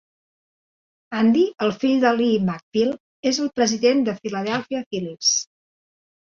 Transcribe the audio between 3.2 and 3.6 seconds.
és el